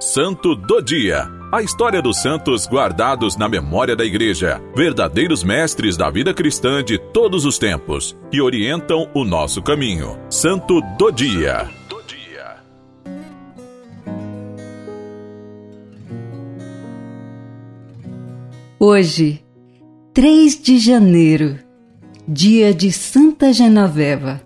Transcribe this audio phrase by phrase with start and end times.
[0.00, 1.28] Santo do Dia.
[1.50, 6.98] A história dos santos guardados na memória da Igreja, verdadeiros mestres da vida cristã de
[6.98, 10.16] todos os tempos, que orientam o nosso caminho.
[10.30, 11.68] Santo do Dia.
[18.78, 19.42] Hoje,
[20.14, 21.58] 3 de janeiro,
[22.28, 24.40] dia de Santa Genoveva.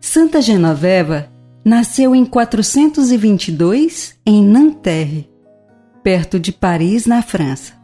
[0.00, 1.30] Santa Genoveva
[1.68, 5.28] nasceu em 422 em Nanterre,
[6.02, 7.74] perto de Paris, na França.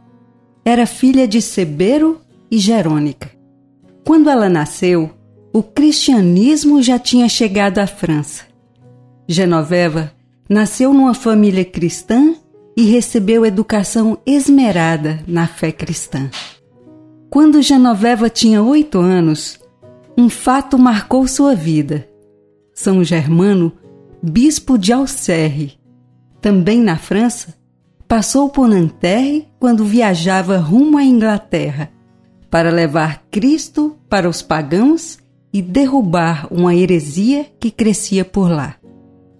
[0.65, 3.29] Era filha de Sebero e Jerônica.
[4.03, 5.11] Quando ela nasceu,
[5.53, 8.45] o cristianismo já tinha chegado à França.
[9.27, 10.11] Genoveva
[10.49, 12.33] nasceu numa família cristã
[12.75, 16.27] e recebeu educação esmerada na fé cristã.
[17.29, 19.59] Quando Genoveva tinha oito anos,
[20.17, 22.14] um fato marcou sua vida.
[22.75, 23.71] São Germano,
[24.21, 25.79] bispo de Auxerre,
[26.41, 27.55] também na França,
[28.05, 31.89] passou por Nanterre quando viajava rumo à Inglaterra
[32.51, 35.17] para levar Cristo para os pagãos
[35.53, 38.75] e derrubar uma heresia que crescia por lá.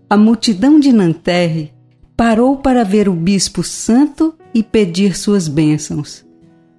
[0.09, 1.73] A multidão de Nanterre
[2.15, 6.25] parou para ver o bispo santo e pedir suas bênçãos.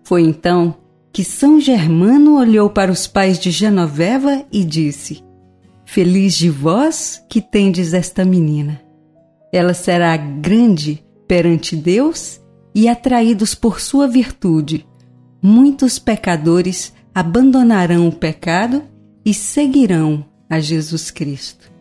[0.04, 0.74] Foi então
[1.12, 5.25] que São Germano olhou para os pais de Genoveva e disse:
[5.86, 8.82] Feliz de vós que tendes esta menina.
[9.52, 12.40] Ela será grande perante Deus
[12.74, 14.86] e, atraídos por sua virtude,
[15.40, 18.82] muitos pecadores abandonarão o pecado
[19.24, 21.72] e seguirão a Jesus Cristo.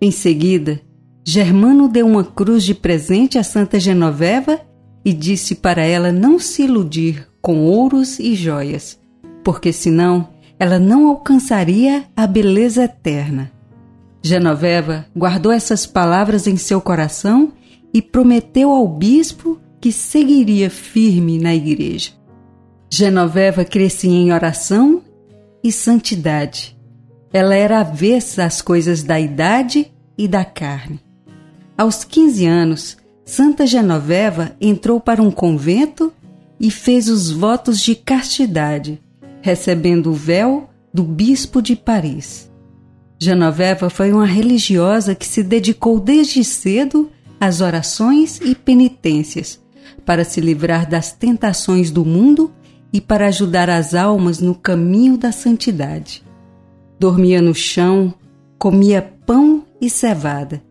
[0.00, 0.80] Em seguida,
[1.26, 4.60] Germano deu uma cruz de presente a Santa Genoveva
[5.04, 9.00] e disse para ela não se iludir com ouros e joias,
[9.42, 13.52] porque senão ela não alcançaria a beleza eterna.
[14.22, 17.52] Genoveva guardou essas palavras em seu coração
[17.94, 22.10] e prometeu ao bispo que seguiria firme na igreja.
[22.90, 25.02] Genoveva crescia em oração
[25.62, 26.76] e santidade.
[27.32, 31.00] Ela era avessa às coisas da idade e da carne.
[31.76, 36.12] Aos 15 anos, Santa Genoveva entrou para um convento
[36.58, 39.00] e fez os votos de castidade
[39.40, 42.50] recebendo o véu do bispo de Paris.
[43.20, 47.10] Genoveva foi uma religiosa que se dedicou desde cedo
[47.40, 49.60] às orações e penitências
[50.04, 52.52] para se livrar das tentações do mundo
[52.92, 56.24] e para ajudar as almas no caminho da santidade.
[56.98, 58.14] Dormia no chão,
[58.58, 60.62] comia pão e cevada.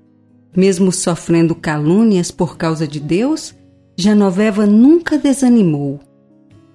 [0.56, 3.54] Mesmo sofrendo calúnias por causa de Deus,
[3.96, 6.00] Genoveva nunca desanimou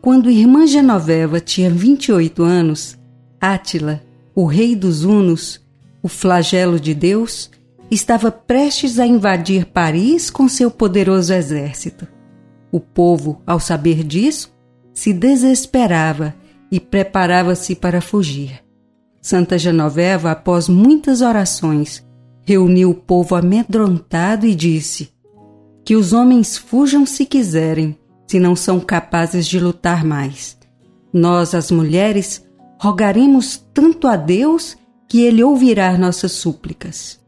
[0.03, 2.99] quando irmã Genoveva tinha 28 anos,
[3.41, 4.03] Átila,
[4.35, 5.65] o rei dos Hunos,
[6.03, 7.49] o flagelo de Deus,
[7.89, 12.09] estava prestes a invadir Paris com seu poderoso exército.
[12.73, 14.53] O povo, ao saber disso,
[14.93, 16.35] se desesperava
[16.69, 18.61] e preparava-se para fugir.
[19.21, 22.05] Santa Genoveva, após muitas orações,
[22.45, 25.11] reuniu o povo amedrontado e disse:
[25.85, 27.97] Que os homens fujam se quiserem,
[28.33, 30.57] se não são capazes de lutar mais.
[31.13, 32.43] Nós, as mulheres,
[32.81, 34.75] rogaremos tanto a Deus
[35.07, 37.21] que Ele ouvirá nossas súplicas.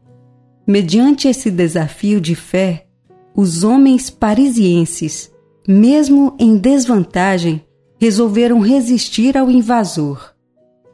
[0.65, 2.87] Mediante esse desafio de fé,
[3.35, 5.31] os homens parisienses,
[5.67, 7.63] mesmo em desvantagem,
[8.01, 10.33] resolveram resistir ao invasor.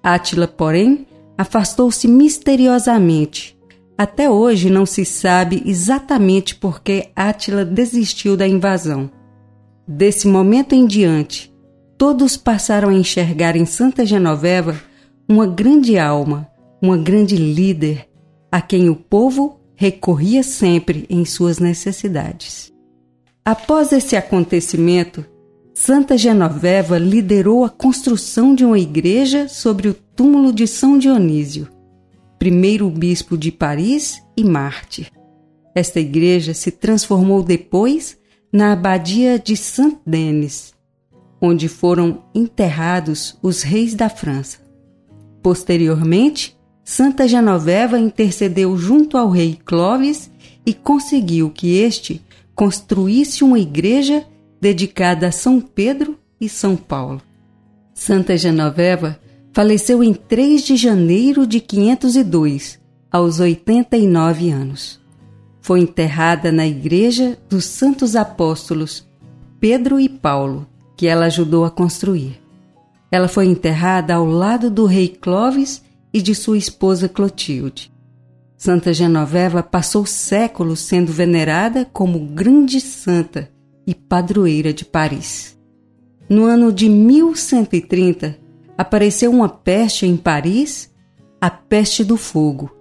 [0.03, 1.07] Átila, porém,
[1.37, 3.57] afastou-se misteriosamente.
[3.97, 9.09] Até hoje não se sabe exatamente por que Átila desistiu da invasão.
[9.93, 11.53] Desse momento em diante,
[11.97, 14.81] todos passaram a enxergar em Santa Genoveva
[15.27, 16.49] uma grande alma,
[16.81, 18.07] uma grande líder,
[18.49, 22.71] a quem o povo recorria sempre em suas necessidades.
[23.43, 25.25] Após esse acontecimento,
[25.73, 31.67] Santa Genoveva liderou a construção de uma igreja sobre o túmulo de São Dionísio,
[32.39, 35.11] primeiro bispo de Paris e mártir.
[35.75, 38.20] Esta igreja se transformou depois
[38.51, 40.73] na abadia de Saint-Denis,
[41.41, 44.59] onde foram enterrados os reis da França.
[45.41, 50.29] Posteriormente, Santa Genoveva intercedeu junto ao rei Clovis
[50.65, 52.21] e conseguiu que este
[52.53, 54.25] construísse uma igreja
[54.59, 57.21] dedicada a São Pedro e São Paulo.
[57.93, 59.19] Santa Genoveva
[59.53, 62.79] faleceu em 3 de janeiro de 502,
[63.11, 65.00] aos 89 anos.
[65.61, 69.07] Foi enterrada na igreja dos Santos Apóstolos
[69.59, 70.67] Pedro e Paulo,
[70.97, 72.41] que ela ajudou a construir.
[73.11, 77.91] Ela foi enterrada ao lado do rei Clovis e de sua esposa Clotilde.
[78.57, 83.49] Santa Genoveva passou séculos sendo venerada como grande santa
[83.85, 85.57] e padroeira de Paris.
[86.29, 88.37] No ano de 1130,
[88.77, 90.91] apareceu uma peste em Paris,
[91.39, 92.71] a peste do fogo,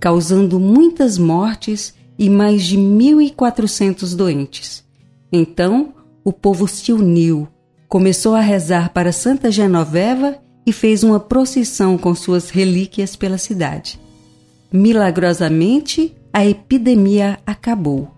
[0.00, 4.84] causando muitas mortes e mais de 1.400 doentes.
[5.32, 7.48] Então, o povo se uniu,
[7.88, 14.00] começou a rezar para Santa Genoveva e fez uma procissão com suas relíquias pela cidade.
[14.72, 18.10] Milagrosamente, a epidemia acabou.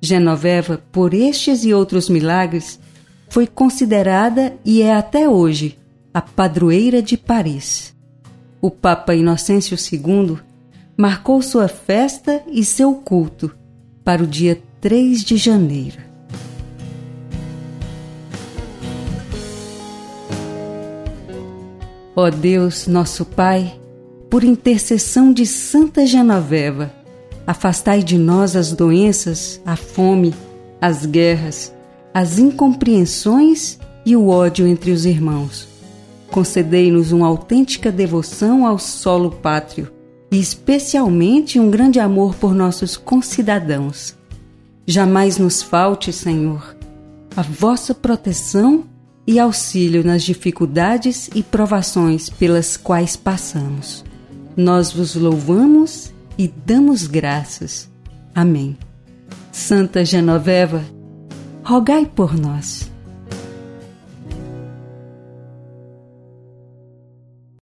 [0.00, 2.80] Genoveva, por estes e outros milagres,
[3.28, 5.78] foi considerada e é até hoje
[6.12, 7.94] a padroeira de Paris.
[8.60, 10.38] O Papa Inocêncio II
[10.96, 13.54] marcou sua festa e seu culto
[14.04, 15.98] para o dia 3 de janeiro.
[22.14, 23.80] Ó Deus, nosso Pai,
[24.28, 26.92] por intercessão de Santa Genoveva,
[27.46, 30.34] afastai de nós as doenças, a fome,
[30.80, 31.72] as guerras,
[32.12, 35.68] as incompreensões e o ódio entre os irmãos.
[36.30, 39.99] Concedei-nos uma autêntica devoção ao solo pátrio
[40.30, 44.16] e especialmente um grande amor por nossos concidadãos.
[44.86, 46.76] Jamais nos falte, Senhor,
[47.36, 48.84] a vossa proteção
[49.26, 54.04] e auxílio nas dificuldades e provações pelas quais passamos.
[54.56, 57.88] Nós vos louvamos e damos graças.
[58.34, 58.76] Amém.
[59.52, 60.82] Santa Genoveva,
[61.62, 62.89] rogai por nós.